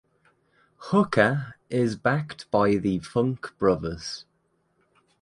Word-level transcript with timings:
Hooker 0.77 1.53
is 1.69 1.95
backed 1.95 2.49
by 2.49 2.77
the 2.77 2.97
Funk 2.97 3.53
Brothers. 3.59 4.25